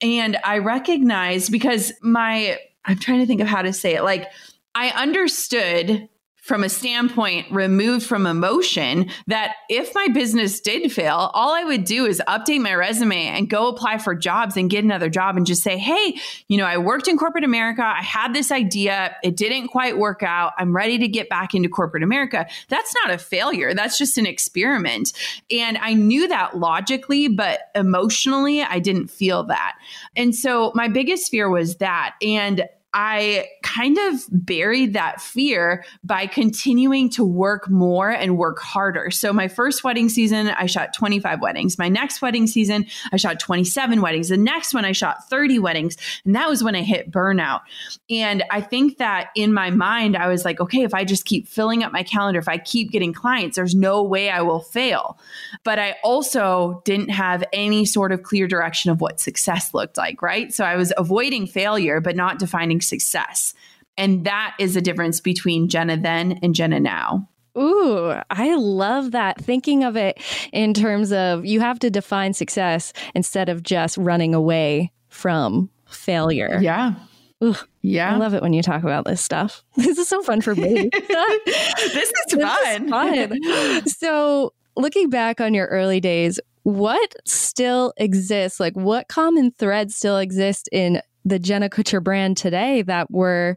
[0.01, 4.31] And I recognized because my, I'm trying to think of how to say it, like,
[4.77, 6.09] I understood
[6.51, 11.85] from a standpoint removed from emotion that if my business did fail, all I would
[11.85, 15.47] do is update my resume and go apply for jobs and get another job and
[15.47, 17.85] just say, hey, you know, I worked in corporate America.
[17.85, 19.15] I had this idea.
[19.23, 20.55] It didn't quite work out.
[20.59, 22.49] I'm ready to get back into corporate America.
[22.67, 23.73] That's not a failure.
[23.73, 25.13] That's just an experiment.
[25.53, 29.77] And I knew that logically, but emotionally, I didn't feel that.
[30.17, 32.17] And so my biggest fear was that.
[32.21, 39.13] And I kind of buried that fear by continuing to work more and work harder.
[39.13, 41.79] So, my first wedding season, I shot 25 weddings.
[41.79, 44.29] My next wedding season, I shot 27 weddings.
[44.29, 45.97] The next one, I shot 30 weddings.
[46.25, 47.61] And that was when I hit burnout.
[48.09, 51.47] And I think that in my mind, I was like, okay, if I just keep
[51.47, 55.17] filling up my calendar, if I keep getting clients, there's no way I will fail.
[55.63, 60.23] But I also didn't have any sort of clear direction of what success looked like,
[60.23, 60.53] right?
[60.53, 63.55] So, I was avoiding failure, but not defining success.
[63.97, 67.29] And that is the difference between Jenna then and Jenna now.
[67.59, 69.41] Ooh, I love that.
[69.41, 70.19] Thinking of it
[70.53, 76.59] in terms of you have to define success instead of just running away from failure.
[76.63, 76.95] Yeah.
[77.43, 78.15] Ooh, yeah.
[78.15, 79.65] I love it when you talk about this stuff.
[79.77, 80.91] This is so fun for me.
[81.47, 82.85] this is fun.
[82.85, 83.87] Is fun.
[83.87, 88.61] so, looking back on your early days, what still exists?
[88.61, 93.57] Like, what common threads still exist in the Jenna Kutcher brand today that were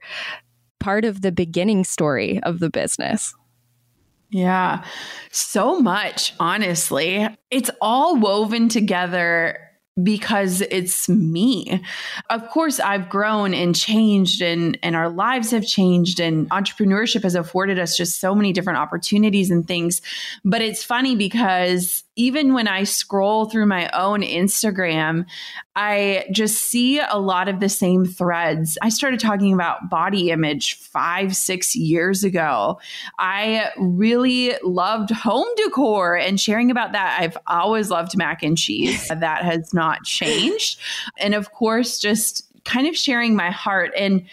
[0.79, 3.33] part of the beginning story of the business?
[4.29, 4.83] Yeah,
[5.31, 7.27] so much, honestly.
[7.51, 9.59] It's all woven together
[10.01, 11.83] because it's me.
[12.31, 17.35] Of course, I've grown and changed and and our lives have changed and entrepreneurship has
[17.35, 20.01] afforded us just so many different opportunities and things.
[20.43, 25.25] But it's funny because even when I scroll through my own Instagram,
[25.75, 28.77] I just see a lot of the same threads.
[28.81, 32.79] I started talking about body image five, six years ago.
[33.17, 37.17] I really loved home decor and sharing about that.
[37.19, 39.07] I've always loved mac and cheese.
[39.23, 40.79] that has not changed.
[41.17, 44.23] And of course, just kind of sharing my heart and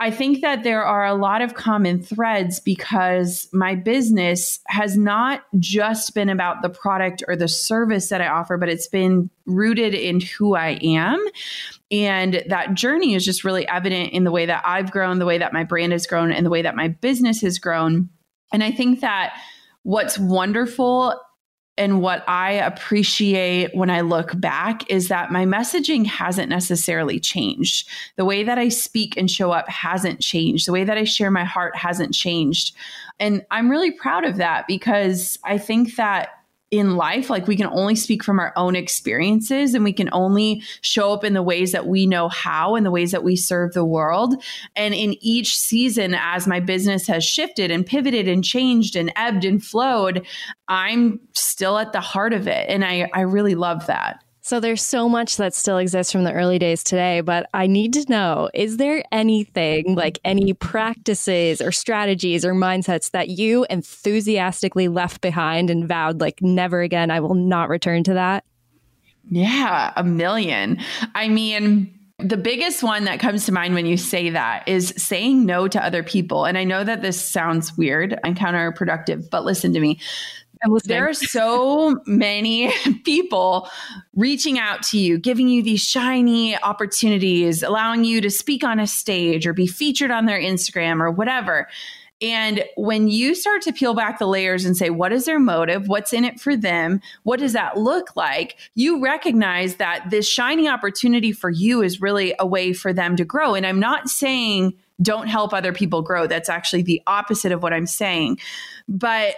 [0.00, 5.44] I think that there are a lot of common threads because my business has not
[5.58, 9.94] just been about the product or the service that I offer, but it's been rooted
[9.94, 11.24] in who I am.
[11.92, 15.38] And that journey is just really evident in the way that I've grown, the way
[15.38, 18.08] that my brand has grown, and the way that my business has grown.
[18.52, 19.38] And I think that
[19.84, 21.20] what's wonderful
[21.76, 27.88] and what I appreciate when I look back is that my messaging hasn't necessarily changed.
[28.16, 30.68] The way that I speak and show up hasn't changed.
[30.68, 32.76] The way that I share my heart hasn't changed.
[33.18, 36.43] And I'm really proud of that because I think that
[36.78, 40.62] in life, like we can only speak from our own experiences and we can only
[40.80, 43.72] show up in the ways that we know how and the ways that we serve
[43.72, 44.42] the world.
[44.74, 49.44] And in each season, as my business has shifted and pivoted and changed and ebbed
[49.44, 50.26] and flowed,
[50.68, 52.68] I'm still at the heart of it.
[52.68, 54.23] And I, I really love that.
[54.46, 57.94] So there's so much that still exists from the early days today, but I need
[57.94, 64.88] to know is there anything like any practices or strategies or mindsets that you enthusiastically
[64.88, 68.44] left behind and vowed like never again, I will not return to that?
[69.30, 70.78] Yeah, a million.
[71.14, 75.46] I mean, the biggest one that comes to mind when you say that is saying
[75.46, 76.44] no to other people.
[76.44, 80.00] And I know that this sounds weird and counterproductive, but listen to me
[80.84, 82.72] there are so many
[83.04, 83.68] people
[84.14, 88.86] reaching out to you, giving you these shiny opportunities, allowing you to speak on a
[88.86, 91.68] stage or be featured on their Instagram or whatever.
[92.22, 95.88] And when you start to peel back the layers and say, what is their motive?
[95.88, 97.00] What's in it for them?
[97.24, 98.56] What does that look like?
[98.74, 103.24] You recognize that this shiny opportunity for you is really a way for them to
[103.24, 103.54] grow.
[103.54, 106.26] And I'm not saying don't help other people grow.
[106.26, 108.38] That's actually the opposite of what I'm saying.
[108.88, 109.34] But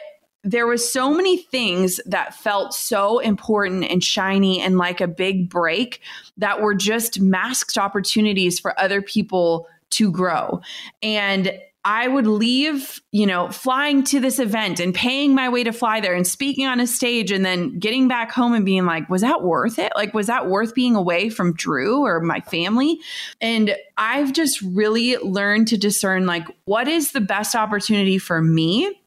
[0.46, 5.50] there was so many things that felt so important and shiny and like a big
[5.50, 6.00] break
[6.36, 10.60] that were just masked opportunities for other people to grow.
[11.02, 15.72] And I would leave, you know, flying to this event and paying my way to
[15.72, 19.08] fly there and speaking on a stage and then getting back home and being like,
[19.08, 19.92] was that worth it?
[19.96, 23.00] Like, was that worth being away from Drew or my family?
[23.40, 29.00] And I've just really learned to discern, like, what is the best opportunity for me?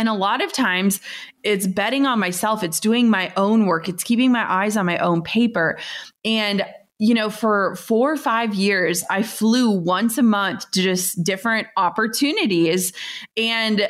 [0.00, 0.98] And a lot of times
[1.42, 4.96] it's betting on myself, it's doing my own work, it's keeping my eyes on my
[4.96, 5.78] own paper.
[6.24, 6.64] And
[6.98, 11.68] you know, for four or five years, I flew once a month to just different
[11.76, 12.94] opportunities.
[13.36, 13.88] And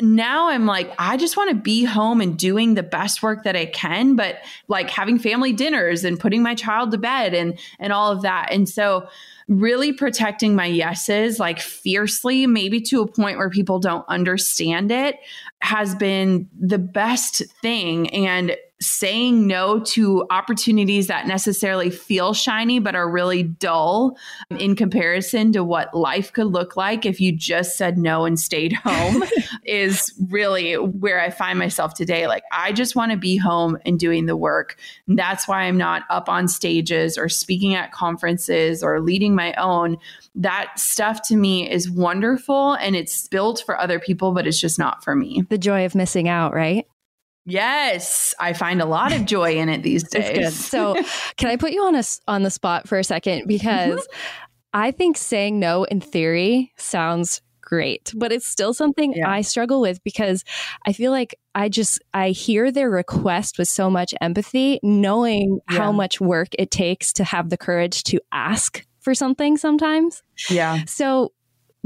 [0.00, 3.56] now I'm like, I just want to be home and doing the best work that
[3.56, 4.36] I can, but
[4.68, 8.48] like having family dinners and putting my child to bed and and all of that.
[8.50, 9.08] And so
[9.48, 15.16] really protecting my yeses like fiercely, maybe to a point where people don't understand it,
[15.60, 18.10] has been the best thing.
[18.10, 24.16] And saying no to opportunities that necessarily feel shiny but are really dull
[24.58, 28.72] in comparison to what life could look like if you just said no and stayed
[28.84, 29.22] home
[29.64, 32.26] is really where I find myself today.
[32.26, 34.76] Like, I just want to be home and doing the work.
[35.08, 39.54] And that's why I'm not up on stages or speaking at conferences or leading my
[39.54, 39.96] own.
[40.34, 44.78] That stuff to me is wonderful and it's built for other people, but it's just
[44.78, 45.44] not for me.
[45.48, 46.86] The joy of missing out, right?
[47.46, 50.54] Yes, I find a lot of joy in it these days.
[50.54, 50.94] so,
[51.36, 54.46] can I put you on a on the spot for a second because mm-hmm.
[54.72, 59.30] I think saying no in theory sounds great, but it's still something yeah.
[59.30, 60.44] I struggle with because
[60.86, 65.78] I feel like I just I hear their request with so much empathy, knowing yeah.
[65.78, 70.22] how much work it takes to have the courage to ask for something sometimes.
[70.50, 70.84] Yeah.
[70.86, 71.32] So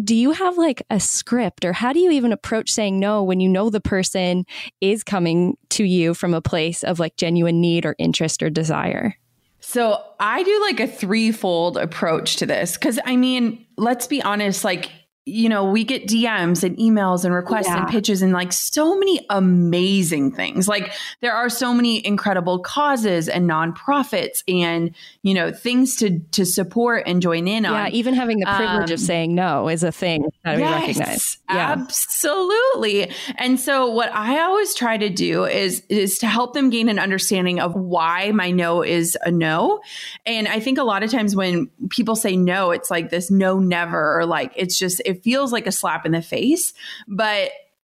[0.02, 3.40] do you have like a script or how do you even approach saying no when
[3.40, 4.44] you know the person
[4.80, 9.14] is coming to you from a place of like genuine need or interest or desire?
[9.60, 14.64] So I do like a threefold approach to this because I mean, let's be honest,
[14.64, 14.90] like
[15.26, 17.80] you know, we get DMs and emails and requests yeah.
[17.80, 20.66] and pitches and like so many amazing things.
[20.66, 26.46] Like there are so many incredible causes and nonprofits and, you know, things to to
[26.46, 27.86] support and join in yeah, on.
[27.86, 30.86] Yeah, even having the privilege um, of saying no is a thing that yes, we
[30.86, 31.38] recognize.
[31.50, 31.72] Yeah.
[31.72, 33.10] Absolutely.
[33.36, 36.98] And so what I always try to do is is to help them gain an
[36.98, 39.80] understanding of why my no is a no.
[40.24, 43.58] And I think a lot of times when people say no, it's like this no
[43.58, 46.72] never or like it's just if feels like a slap in the face,
[47.06, 47.50] but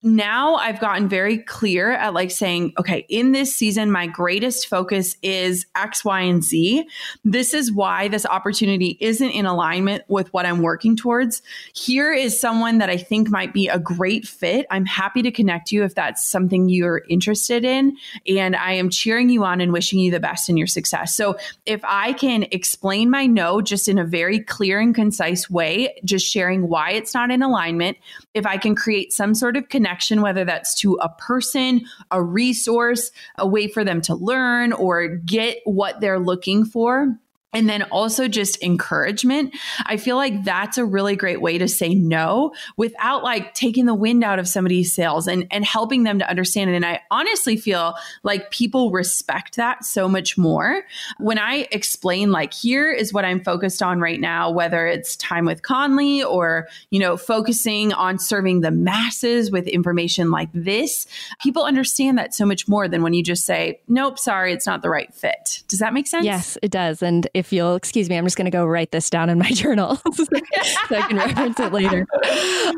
[0.02, 5.16] now I've gotten very clear at like saying, okay, in this season, my greatest focus
[5.22, 6.88] is X, Y, and Z.
[7.24, 11.40] This is why this opportunity isn't in alignment with what I'm working towards.
[11.74, 14.66] Here is someone that I think might be a great fit.
[14.70, 17.96] I'm happy to connect you if that's something you're interested in.
[18.26, 21.14] And I am cheering you on and wishing you the best in your success.
[21.14, 25.94] So if I can explain my no just in a very clear and concise way,
[26.04, 27.98] just sharing why it's not in alignment,
[28.34, 33.10] if I can create some sort of connection whether that's to a person, a resource,
[33.38, 37.16] a way for them to learn or get what they're looking for
[37.52, 39.54] and then also just encouragement.
[39.84, 43.94] I feel like that's a really great way to say no without like taking the
[43.94, 46.76] wind out of somebody's sails and, and helping them to understand it.
[46.76, 50.82] And I honestly feel like people respect that so much more.
[51.18, 55.44] When I explain, like, here is what I'm focused on right now, whether it's time
[55.44, 61.06] with Conley or, you know, focusing on serving the masses with information like this,
[61.40, 64.82] people understand that so much more than when you just say, nope, sorry, it's not
[64.82, 65.62] the right fit.
[65.68, 66.24] Does that make sense?
[66.24, 67.02] Yes, it does.
[67.02, 69.48] And if you'll excuse me, I'm just going to go write this down in my
[69.52, 70.26] journal so
[70.90, 72.06] I can reference it later.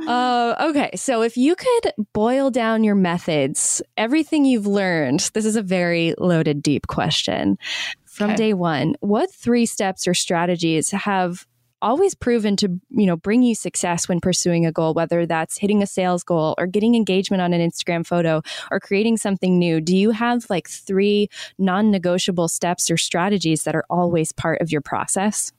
[0.07, 0.91] Uh, okay.
[0.95, 6.15] So if you could boil down your methods, everything you've learned, this is a very
[6.19, 7.59] loaded, deep question.
[8.05, 8.37] From okay.
[8.37, 11.49] day one, what three steps or strategies have
[11.85, 15.83] always proven to you know bring you success when pursuing a goal whether that's hitting
[15.83, 19.81] a sales goal or getting engagement on an instagram photo or creating something new.
[19.81, 21.29] Do you have like three
[21.59, 25.53] non-negotiable steps or strategies that are always part of your process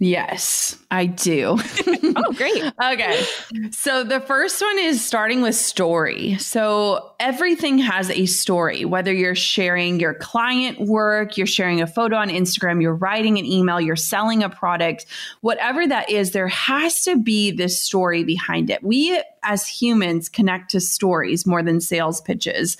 [0.00, 1.56] Yes, I do.
[2.16, 2.64] oh, great.
[2.84, 3.24] okay.
[3.70, 6.36] So the first one is starting with story.
[6.38, 12.16] So everything has a story, whether you're sharing your client work, you're sharing a photo
[12.16, 15.06] on Instagram, you're writing an email, you're selling a product,
[15.42, 18.82] whatever that is, there has to be this story behind it.
[18.82, 22.76] We as humans connect to stories more than sales pitches.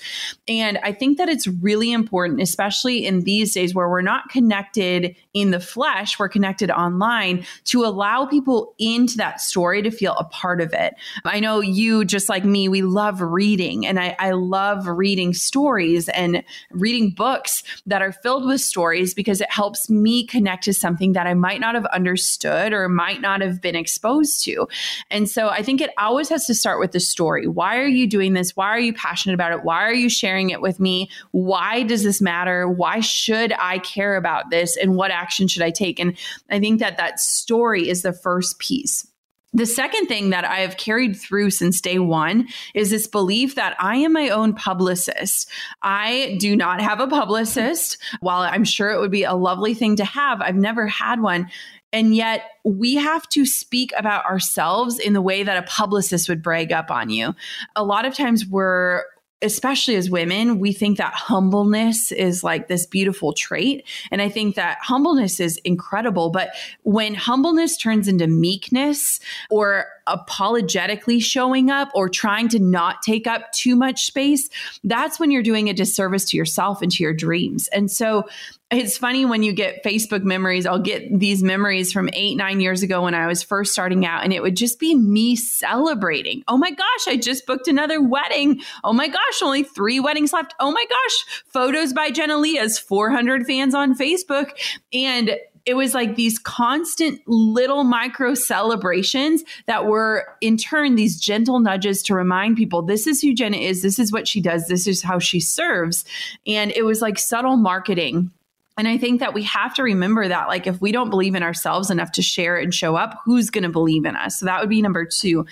[0.47, 5.15] And I think that it's really important, especially in these days where we're not connected
[5.33, 10.23] in the flesh, we're connected online to allow people into that story to feel a
[10.23, 10.95] part of it.
[11.25, 16.09] I know you, just like me, we love reading and I, I love reading stories
[16.09, 21.13] and reading books that are filled with stories because it helps me connect to something
[21.13, 24.67] that I might not have understood or might not have been exposed to.
[25.11, 27.47] And so I think it always has to start with the story.
[27.47, 28.55] Why are you doing this?
[28.55, 29.63] Why are you passionate about it?
[29.63, 31.09] Why are you sharing it with me?
[31.31, 32.67] Why does this matter?
[32.67, 34.77] Why should I care about this?
[34.77, 35.99] And what action should I take?
[35.99, 36.17] And
[36.49, 39.07] I think that that story is the first piece.
[39.55, 43.73] The second thing that I have carried through since day one is this belief that
[43.79, 45.49] I am my own publicist.
[45.81, 47.97] I do not have a publicist.
[48.19, 51.49] While I'm sure it would be a lovely thing to have, I've never had one.
[51.95, 56.43] And yet we have to speak about ourselves in the way that a publicist would
[56.43, 57.33] brag up on you.
[57.77, 59.03] A lot of times we're
[59.41, 63.85] especially as women, we think that humbleness is like this beautiful trait.
[64.09, 66.29] And I think that humbleness is incredible.
[66.31, 66.49] But
[66.83, 69.19] when humbleness turns into meekness
[69.49, 74.49] or apologetically showing up or trying to not take up too much space,
[74.83, 77.67] that's when you're doing a disservice to yourself and to your dreams.
[77.69, 78.23] And so
[78.71, 80.65] it's funny when you get Facebook memories.
[80.65, 84.23] I'll get these memories from eight, nine years ago when I was first starting out,
[84.23, 86.43] and it would just be me celebrating.
[86.47, 88.61] Oh my gosh, I just booked another wedding.
[88.83, 90.55] Oh my gosh, only three weddings left.
[90.59, 94.49] Oh my gosh, photos by Jenna Leah's 400 fans on Facebook.
[94.91, 101.59] And it was like these constant little micro celebrations that were in turn these gentle
[101.59, 104.87] nudges to remind people this is who Jenna is, this is what she does, this
[104.87, 106.05] is how she serves.
[106.47, 108.31] And it was like subtle marketing
[108.77, 111.43] and I think that we have to remember that, like, if we don't believe in
[111.43, 114.39] ourselves enough to share and show up, who's going to believe in us?
[114.39, 115.45] So that would be number two.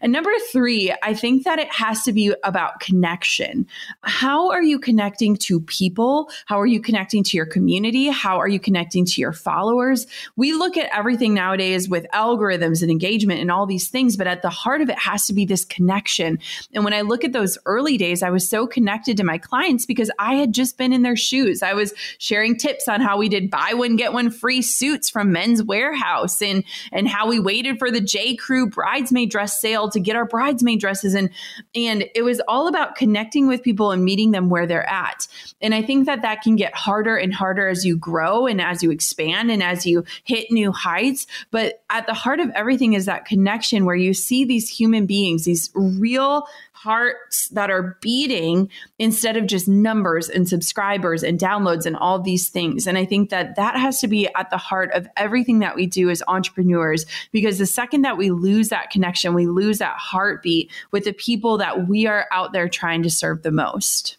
[0.00, 3.68] And number three, I think that it has to be about connection.
[4.02, 6.30] How are you connecting to people?
[6.46, 8.08] How are you connecting to your community?
[8.08, 10.08] How are you connecting to your followers?
[10.34, 14.42] We look at everything nowadays with algorithms and engagement and all these things, but at
[14.42, 16.40] the heart of it has to be this connection.
[16.72, 19.86] And when I look at those early days, I was so connected to my clients
[19.86, 21.62] because I had just been in their shoes.
[21.62, 25.32] I was sharing tips on how we did buy one get one free suits from
[25.32, 28.36] Men's Wearhouse and and how we waited for the J.
[28.36, 31.14] Crew bridesmaid dress sale to get our bridesmaid dresses.
[31.14, 31.28] And
[31.74, 35.28] and it was all about connecting with people and meeting them where they're at.
[35.60, 38.82] And I think that that can get harder and harder as you grow and as
[38.82, 43.04] you expand and as you hit new heights, but at the heart of everything is
[43.04, 46.46] that connection where you see these human beings, these real
[46.84, 52.50] hearts that are beating instead of just numbers and subscribers and downloads and all these
[52.50, 52.86] things.
[52.86, 55.86] And I think that that has to be at the heart of everything that we
[55.86, 60.70] do as entrepreneurs because the second that we lose that connection, we lose that heartbeat
[60.90, 64.18] with the people that we are out there trying to serve the most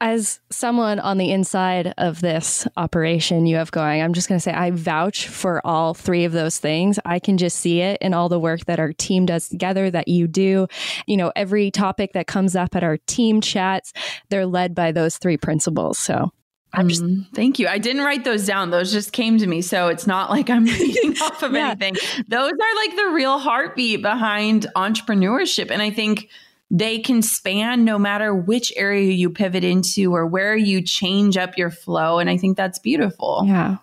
[0.00, 4.42] as someone on the inside of this operation you have going, I'm just going to
[4.42, 6.98] say I vouch for all three of those things.
[7.04, 10.08] I can just see it in all the work that our team does together, that
[10.08, 10.66] you do.
[11.06, 13.92] You know, every topic that comes up at our team chats,
[14.28, 15.98] they're led by those three principles.
[15.98, 16.30] So
[16.74, 17.68] I'm just mm, thank you.
[17.68, 18.70] I didn't write those down.
[18.70, 19.62] Those just came to me.
[19.62, 21.70] So it's not like I'm reading off of yeah.
[21.70, 21.96] anything.
[22.28, 25.70] Those are like the real heartbeat behind entrepreneurship.
[25.70, 26.28] And I think
[26.74, 31.56] they can span no matter which area you pivot into or where you change up
[31.56, 32.18] your flow.
[32.18, 33.44] And I think that's beautiful.
[33.46, 33.76] Yeah.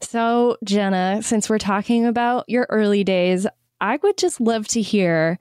[0.00, 3.46] So, Jenna, since we're talking about your early days,
[3.82, 5.38] I would just love to hear,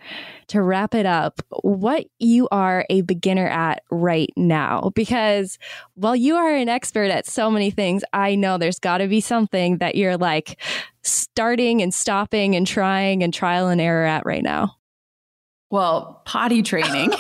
[0.48, 4.92] to wrap it up, what you are a beginner at right now.
[4.96, 5.60] Because
[5.96, 9.22] while you are an expert at so many things, I know there's got to be
[9.22, 10.62] something that you're like
[11.04, 14.76] starting and stopping and trying and trial and error at right now.
[15.72, 17.12] Well, potty training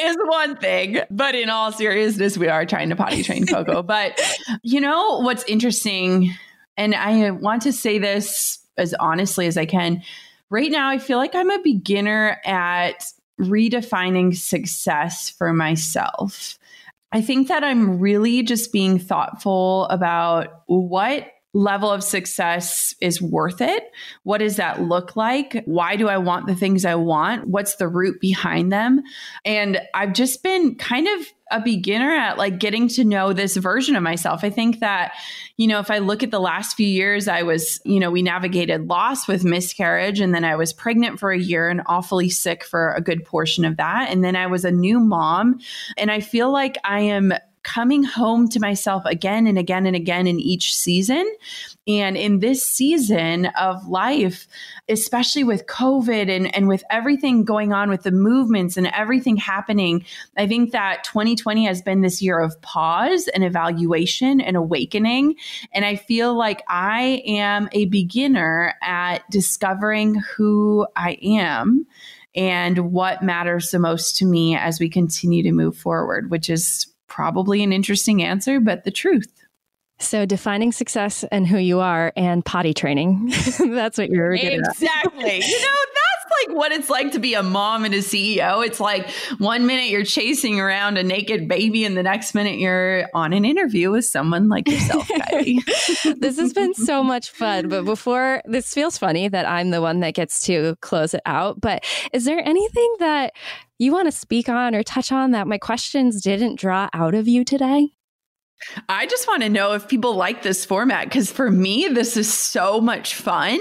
[0.00, 3.82] is one thing, but in all seriousness, we are trying to potty train Coco.
[3.82, 4.20] but
[4.62, 6.34] you know what's interesting,
[6.76, 10.02] and I want to say this as honestly as I can.
[10.50, 13.04] Right now, I feel like I'm a beginner at
[13.40, 16.58] redefining success for myself.
[17.12, 21.26] I think that I'm really just being thoughtful about what
[21.56, 23.90] level of success is worth it?
[24.24, 25.62] What does that look like?
[25.64, 27.48] Why do I want the things I want?
[27.48, 29.02] What's the root behind them?
[29.44, 33.94] And I've just been kind of a beginner at like getting to know this version
[33.94, 34.42] of myself.
[34.42, 35.12] I think that,
[35.56, 38.20] you know, if I look at the last few years, I was, you know, we
[38.20, 42.64] navigated loss with miscarriage and then I was pregnant for a year and awfully sick
[42.64, 44.10] for a good portion of that.
[44.10, 45.60] And then I was a new mom.
[45.96, 47.32] And I feel like I am
[47.66, 51.26] coming home to myself again and again and again in each season.
[51.88, 54.46] And in this season of life,
[54.88, 60.04] especially with COVID and, and with everything going on with the movements and everything happening,
[60.36, 65.34] I think that 2020 has been this year of pause and evaluation and awakening.
[65.72, 71.84] And I feel like I am a beginner at discovering who I am
[72.36, 76.86] and what matters the most to me as we continue to move forward, which is
[77.08, 79.32] probably an interesting answer, but the truth.
[79.98, 83.32] So defining success and who you are and potty training.
[83.58, 85.36] that's what you're Exactly.
[85.36, 86.05] you know, that's
[86.46, 88.64] like what it's like to be a mom and a CEO.
[88.64, 93.08] It's like one minute you're chasing around a naked baby and the next minute you're
[93.14, 95.08] on an interview with someone like yourself,
[96.18, 97.68] this has been so much fun.
[97.68, 101.60] But before this feels funny that I'm the one that gets to close it out.
[101.60, 103.34] But is there anything that
[103.78, 107.28] you want to speak on or touch on that my questions didn't draw out of
[107.28, 107.90] you today?
[108.88, 112.32] I just want to know if people like this format because for me, this is
[112.32, 113.58] so much fun.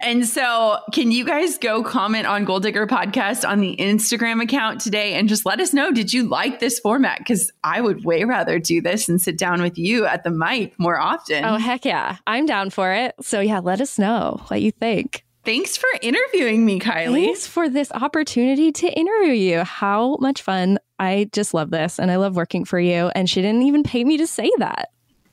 [0.00, 4.80] And so, can you guys go comment on Goal Digger Podcast on the Instagram account
[4.80, 7.18] today and just let us know did you like this format?
[7.18, 10.78] Because I would way rather do this and sit down with you at the mic
[10.78, 11.44] more often.
[11.44, 12.16] Oh, heck yeah.
[12.26, 13.14] I'm down for it.
[13.20, 15.24] So, yeah, let us know what you think.
[15.44, 17.24] Thanks for interviewing me, Kylie.
[17.24, 19.64] Thanks for this opportunity to interview you.
[19.64, 20.78] How much fun.
[21.02, 23.10] I just love this and I love working for you.
[23.16, 24.90] And she didn't even pay me to say that.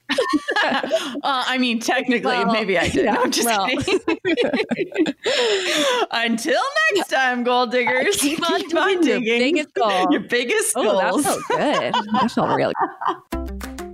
[0.63, 3.05] well, I mean, technically, well, maybe I did.
[3.05, 3.67] Yeah, I'm just well.
[3.67, 3.99] kidding.
[6.11, 6.61] Until
[6.95, 8.17] next time, goal diggers.
[8.17, 9.28] Keep on, keep digging.
[9.28, 10.11] Your biggest goal.
[10.11, 11.24] Your biggest oh, goals.
[11.24, 11.93] That felt good.
[12.13, 12.74] That felt really